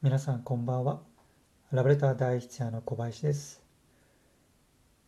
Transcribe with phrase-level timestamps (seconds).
[0.00, 1.00] 皆さんこんばんは。
[1.72, 3.60] ラブレター第一夜の小林です。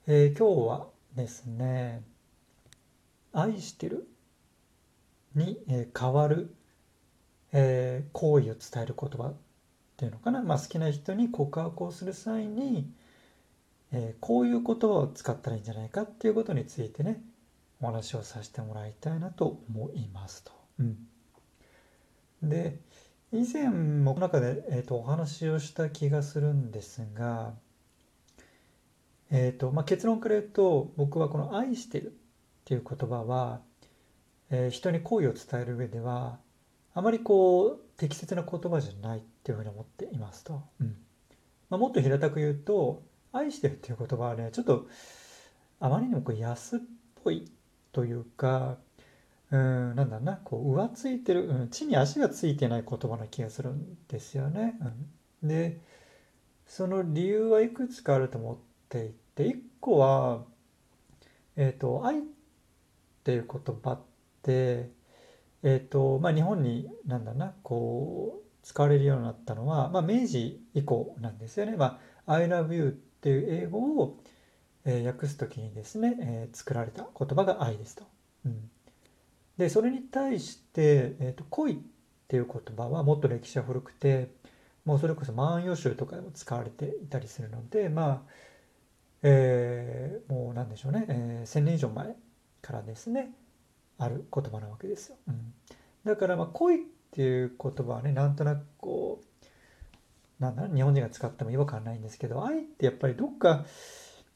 [0.08, 2.02] えー、今日はですね、
[3.32, 4.08] 愛してる？
[5.36, 6.52] に、えー、変わる、
[7.52, 9.34] えー、行為を伝える言葉っ
[9.96, 10.42] ていうのかな？
[10.42, 12.90] まあ、好きな人に告白をする際に、
[13.92, 17.22] えこういう言葉を使ったらいいんじゃないかっていうことについてね、
[17.80, 20.50] お話をさせてもらいたいなと思いますと。
[20.80, 20.98] うん、
[22.42, 22.80] で、
[23.32, 27.54] 以前もこの中で、えーと、お話をした気がするんですが、
[29.30, 32.12] えーとまあ、結論から言うと僕はこの「愛してる」っ
[32.64, 33.60] ていう言葉は、
[34.50, 36.40] えー、人に好意を伝える上では
[36.92, 40.62] あまりこう適切な言葉じゃないっていうふうに思っていますと。
[40.80, 40.96] うん
[41.68, 44.88] まあ、もっと平たく言うと「愛してる」っていう言葉はねちょっと
[45.78, 46.80] あまりにもこう安っ
[47.22, 47.48] ぽい
[47.92, 48.78] というか
[49.52, 54.78] うん、なんだな、こう、浮ついてる、うん、地に足がついてない言葉な気がするんですよね。
[55.42, 55.80] うん、で、
[56.66, 60.44] その理由はいくつかあると思っていて、一個は、
[61.56, 62.22] えっ、ー、と、愛っ
[63.24, 64.00] ていう言葉っ
[64.42, 64.90] て、
[65.64, 71.76] えっ、ー、と、まあ、日本に、なんだな、こう、使われるようになったのは、まあ、明治以降なんですよね。
[71.76, 74.22] まあ、I love you っていう英語を、
[74.84, 78.04] えー、訳すときにですね、えー、作られた言葉が愛ですと。
[78.46, 78.70] うん
[79.60, 81.76] でそれに対して、えーと、恋っ
[82.28, 84.30] ていう言葉はもっと歴史は古くて
[84.86, 88.32] もうそれこそ万葉集とかでも使われていたりするのでまあ、
[89.22, 92.16] えー、もう何でしょうね、えー、1,000年以上前
[92.62, 93.32] からですね
[93.98, 95.16] ある言葉なわけですよ。
[95.28, 95.52] うん、
[96.06, 96.78] だからまあ恋っ
[97.10, 99.20] ていう言葉はねなんとなくこ
[100.40, 103.66] うなんだろう日本人が使っても違和感ないんですけど愛ってやっぱりどっか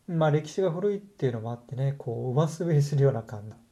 [0.07, 3.64] まあ歴史が古いっていうのもあってねこう上滑りするような感じ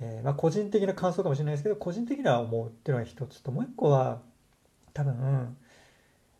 [0.00, 4.20] えー、まあ、個人的な感想かもしれないですけど個人的には思うっていうのが一つともう一個は
[4.92, 5.56] 多分、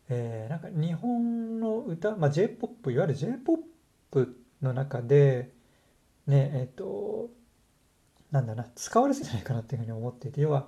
[0.09, 3.59] えー、なんか日本の歌、まあ、j p o p いわゆる j p o
[4.25, 4.27] p
[4.61, 5.51] の中で
[6.27, 7.29] ねえっ、ー、と
[8.31, 10.67] なんだな使われてないかなっていうふうに思っていて要は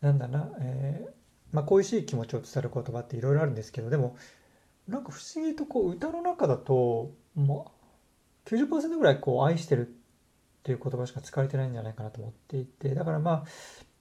[0.00, 1.10] なんだな、えー
[1.52, 4.16] まあ、恋しい気持ちを伝える言葉っていろいろあるんですけどでも
[4.88, 7.72] なんか不思議とこう歌の中だとも
[8.46, 9.94] う90%ぐらいこう愛してる
[10.60, 13.44] っていう言葉しか使われてないんじゃないかなと思っていてだからまあ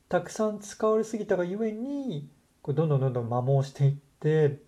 [0.09, 2.29] たくさん使われすぎたがゆえに
[2.61, 4.59] こうどんどんどんどん摩耗していって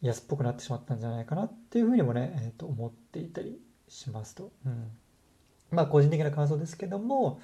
[0.00, 4.50] 安っぽくなってしまったんじゃないかなっていうふうにもね、えー、と思っていたりしますと。
[4.64, 4.90] うん、
[5.70, 7.40] まあ個人的な感想ですけども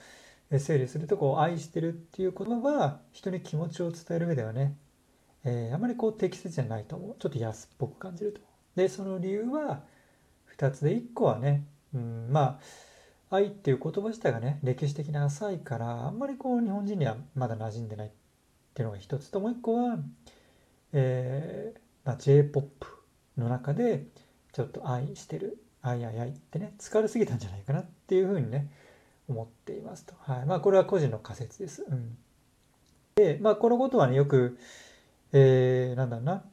[0.51, 4.77] 整理するとこう愛してるっていう言葉は人に気持ちを伝える上ではね、
[5.45, 8.41] えー、あまりこう適切じゃないと思うちょっと安っぽく感じると。
[8.75, 9.83] でその理由は
[10.57, 11.65] 2つで1個はね、
[11.95, 12.61] うん、まあ
[13.31, 18.11] 愛っていう言葉自体がね歴史的に浅いからあんまりこう日本人にはまだ馴染んでないっ
[18.75, 19.99] ていうのが一つともう一個は、
[20.93, 22.65] えーまあ、J−POP
[23.37, 24.07] の中で
[24.53, 28.71] ちょっと愛してる愛愛愛ってね疲れすぎたんじゃないかなっていうふうにね
[29.29, 31.85] 思っていますと、はいまあ、これは個人の仮説です。
[31.87, 32.17] うん、
[33.17, 34.59] でまあこのことはねよく、
[35.33, 36.45] えー、なんだろうな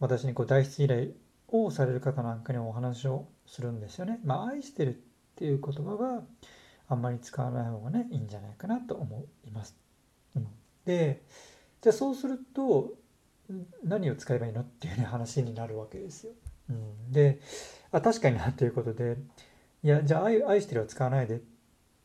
[0.00, 1.10] 私にこう代筆依頼
[1.48, 4.20] をされる方なんかにお話をするんですよね。
[4.24, 6.22] まあ、愛してるってっていう言葉は
[6.88, 9.76] あんまり使わない方がねいいんじゃないかなと思います。
[10.36, 10.46] うん、
[10.84, 11.22] で
[11.80, 12.94] じゃあそうすると
[13.82, 16.32] 何を使えばいいのっていうね話になるわけですよ。
[16.68, 17.40] うん、で
[17.92, 19.16] あ確かになということで
[19.82, 21.44] いやじゃあ愛愛してるは使わないでって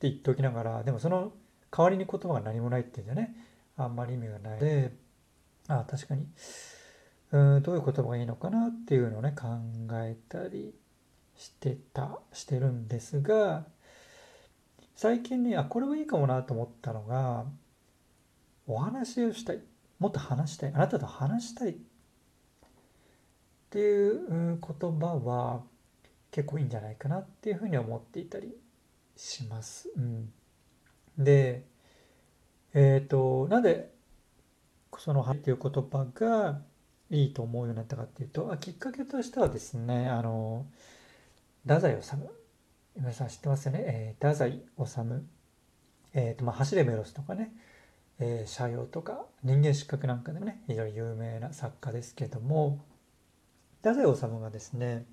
[0.02, 1.34] 言っておきながらでもその
[1.72, 3.36] 代わりに言葉が何もないっていうんじゃね
[3.78, 4.94] あんまり意味がないで
[5.68, 6.28] あ確かに
[7.32, 9.48] うんどういう言葉がいいのかなっていうのをね考
[9.94, 10.74] えたり
[11.38, 13.66] してたしてるんですが
[14.96, 17.46] 最近ねあこれはいいかもなと思ったのが
[18.68, 19.60] お話をしたい。
[20.00, 20.72] もっと話したい。
[20.74, 21.72] あなたと話したい。
[21.72, 21.76] っ
[23.70, 25.62] ていう言葉は
[26.32, 28.56] 結構いいんじゃないかなっていうふうに思っていたり
[29.16, 29.90] します。
[29.96, 30.32] うん、
[31.18, 31.66] で
[32.74, 33.94] えっ、ー、となんで
[34.98, 36.62] その「はっていう言葉が
[37.10, 40.66] いいと思うようになったかっていうとあきっかけとしてはですねあの
[41.68, 42.16] 太宰治
[42.96, 44.62] 皆さん知ってますよね、えー、太宰治。
[46.14, 47.52] えーとまあ、走れメロスとかね、
[48.20, 52.86] えー、社用とか人間失格なんかでもね非常に有名な作家ですけども。
[53.82, 55.06] 太宰治がですね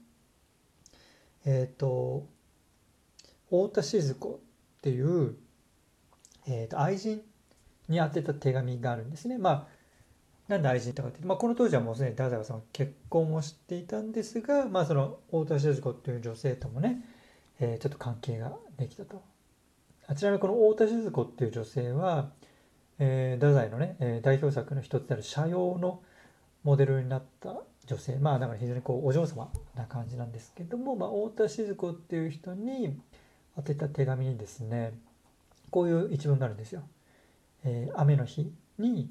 [1.46, 2.26] えっ、ー、と
[3.46, 4.38] 太田静子っ
[4.82, 5.36] ていう、
[6.46, 7.22] えー、と愛人
[7.88, 9.38] に宛てた手紙があるんですね。
[9.38, 9.66] まあ
[10.52, 17.02] なんで愛人とかって、まあ、この当時はもうすでに太宰さんは結婚をしていたんですが、まあ、その太田静子っていう女性ともね、
[17.58, 19.22] えー、ちょっと関係ができたと。
[20.06, 22.32] あちなみにこの太田静子っていう女性は、
[22.98, 26.02] えー、太宰のね、えー、代表作の一つである「社用」の
[26.64, 33.00] モデルになった女性まあだから非常にこうお嬢様な感じなんですけども、まあ、太田静子っていう人に
[33.56, 34.92] 当てた手紙にですね
[35.70, 36.82] こういう一文があるんですよ。
[37.64, 39.10] えー、雨の日に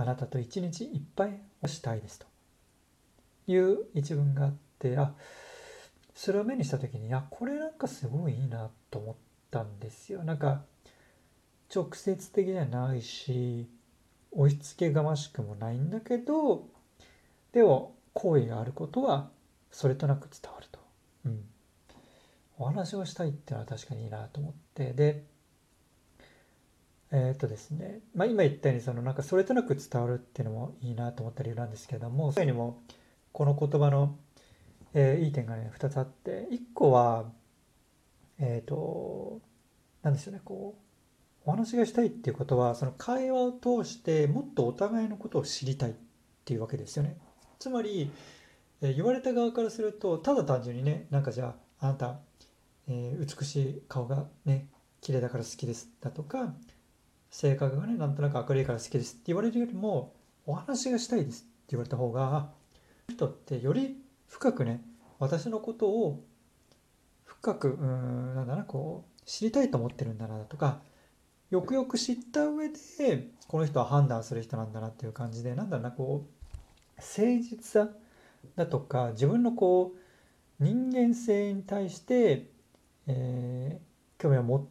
[0.00, 2.26] あなたと一日いっぱいをしたいですと。
[3.46, 5.12] いう一文があってあ
[6.14, 9.14] それを目にした時にあこれなんかすごいいいなと思っ
[9.50, 10.22] たんですよ。
[10.22, 10.62] なんか
[11.74, 13.68] 直接的じゃないし
[14.32, 16.68] 押し付けがましくもないんだけど
[17.52, 19.30] でも好意があることは
[19.70, 20.80] それとなく伝わると、
[21.26, 21.44] うん、
[22.58, 24.92] お話をしたいっていうのは確かにいいなと思って。
[24.92, 25.24] で
[27.12, 32.82] えー、っとですね、まあ、今言ったようにそのなんかそれとなく伝わるっていうのもいいなと思った理由なんですけれどもそういうにも
[33.32, 34.16] この言葉の、
[34.94, 37.24] えー、いい点がね2つあって1個は
[38.38, 39.40] えっ、ー、と
[40.02, 45.94] 何でしょうねこうお話がしたいっていうことはその会話を通してもっとお互いのことを知りたいっ
[46.44, 47.16] ていうわけですよね。
[47.58, 48.10] つまり、
[48.82, 52.20] え言われた側からするとただ単純にねなんかじゃああなた、
[52.88, 54.68] えー、美しい顔がね
[55.00, 56.54] 綺麗だから好きですだとか
[57.30, 60.14] 性格がねなんとなく明るいから好きですって言われるよりも
[60.46, 62.50] お話がしたいですって言われた方が
[63.08, 63.96] 人ってより
[64.28, 64.82] 深くね
[65.18, 66.24] 私のことを
[67.24, 70.80] 深くうんなんだなこう知りたいと思ってるんだなとか
[71.50, 76.40] よくよく知った上でこの人は判断する人なんだなっていう感じでなんだろうなこう
[76.96, 77.88] 誠実さ
[78.56, 82.46] だとか自分のこう人間性に対して、
[83.06, 84.64] えー、興味を持っ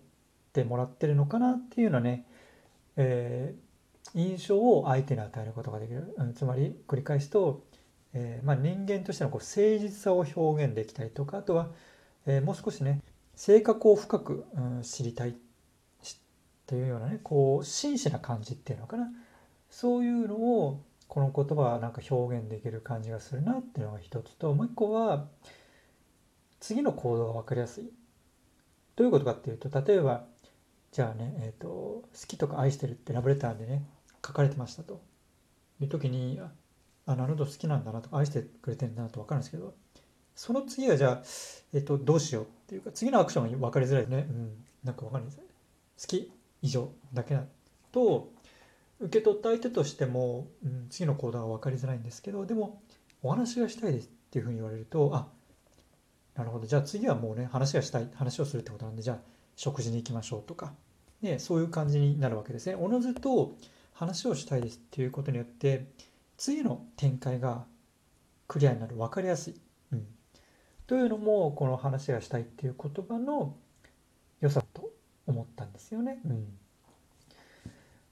[0.54, 2.26] てもらってるのかなっていうようなね、
[3.02, 7.64] えー、印象を相手に与えることができる、うん、つまり繰り返すと、
[8.14, 11.70] えー、まあ、人間としてのこう誠実さを表現できたりとかあとは、
[12.28, 13.02] えもう少しね
[13.36, 15.34] 性格を深く、うん、知りたいっ
[16.68, 19.10] ていうようなねこう真摯な感じっていうのかな。
[19.72, 25.28] そういうのをこの言葉はなんか表現できる感じがするなっていうのが一つともう一個は
[26.60, 27.90] 次の行動が分かりやすい。
[28.96, 30.26] どういうことかっていうと例えば
[30.92, 33.84] じゃあね、えーと、好きとか愛してるってラブレターでね
[34.26, 35.02] 書かれてましたと。
[35.82, 36.40] いう時に
[37.06, 39.74] あなるほど好きなんだなと愛してくれてるんだなと分かるんですけど
[40.36, 41.24] その次はじゃあ、
[41.74, 44.52] えーと、どうしようっていうか次のアクションが分かりづらいね、うん、
[44.84, 45.40] なんか分かんないです。
[45.40, 46.32] 好き
[46.62, 47.44] 以上だけだ
[47.92, 48.32] と
[49.00, 52.82] 受け取った相手としても、うん、次の行動が分かりづらいんですけどでも
[53.22, 55.28] お話がしたいですっていうふうに言われるとあ
[56.36, 56.68] なるほど。
[56.68, 59.18] じゃあ次はもうね話がしたい話をするってことなんでじゃあ
[59.60, 60.72] 食事に行きましょうとか、
[61.22, 62.76] ね、そういう感じになるわけですね。
[62.76, 63.58] おのずと
[63.92, 65.92] 話をしたいですっていうことによって
[66.38, 67.66] 次の展開が
[68.48, 69.56] クリアになる分かりやすい、
[69.92, 70.08] うん、
[70.88, 73.58] というのもこの話がしたいっていう言葉の
[74.40, 74.92] 良さと
[75.28, 76.22] 思ったんですよね。
[76.24, 76.48] うん、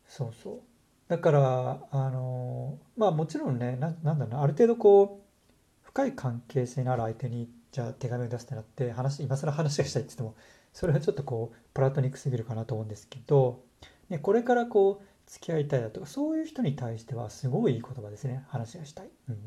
[0.06, 0.60] そうそう。
[1.08, 10.36] だからあのまあもちろんねななんだろうある程度こう深い関係性のある相手にじゃあ手紙を出すってなって話今更話がしたいって言っても
[10.78, 13.64] それはちょっとこうプラトニックすぎるかなと思うんですけど、
[14.10, 19.10] ね、これからこう付き合いたいだとかそういう人に対してはすごいいい言葉ですね話がしたい。
[19.28, 19.38] うん、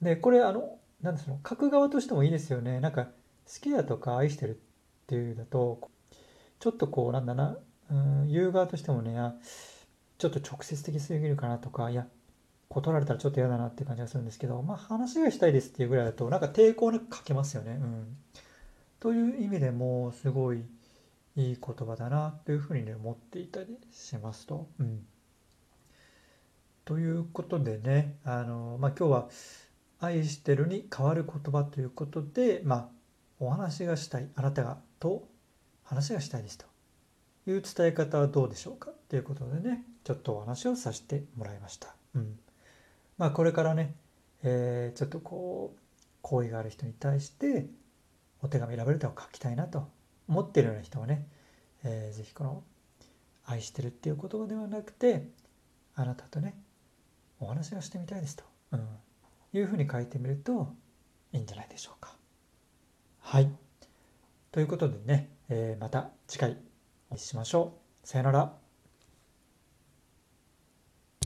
[0.00, 3.10] でこれあのなんですか書く側としてもいいですよねなんか好
[3.60, 4.58] きだとか愛してるっ
[5.08, 5.90] ていうだと
[6.58, 7.58] ちょっとこうなんだな、
[7.90, 9.14] うん、言う側としてもね
[10.16, 12.06] ちょっと直接的すぎるかなとかいや
[12.70, 17.72] 断られたらちょっと嫌だなって感じがするんですけどまあ話がしたいですっていうぐらいだとなんか抵抗なく書けますよね。
[17.72, 18.16] うん、
[19.00, 20.64] という意味でもすごい
[21.36, 24.68] いい言葉だなというふうにね思っていたりしますと。
[24.80, 25.06] うん、
[26.84, 29.28] ということでねあの、まあ、今日は
[30.00, 32.88] 「愛してる」に変わる言葉ということで、まあ、
[33.38, 35.28] お話がしたいあなたがと
[35.84, 36.66] 話がしたいですと
[37.46, 41.94] いう伝え方はどうでしょうかということでねちょっとお話をさせてもらいました。
[42.14, 42.38] うん
[43.18, 43.94] まあ、これからね、
[44.42, 45.78] えー、ちょっとこう
[46.22, 47.66] 好意がある人に対して
[48.42, 49.88] お手紙ラブレターを書きたいなと
[50.28, 51.26] 思ってるような人はね、
[51.84, 52.62] えー、ぜひこの
[53.44, 55.28] 「愛してる」っていう言葉ではなくて
[55.94, 56.54] あなたとね
[57.40, 58.88] お話がしてみたいですと、うん、
[59.52, 60.74] いうふうに書いてみると
[61.32, 62.16] いいんじゃないでしょうか。
[63.20, 63.50] はい。
[64.52, 66.56] ということでね、えー、また次回
[67.10, 67.74] お会いしましょ
[68.04, 68.06] う。
[68.06, 68.65] さよなら。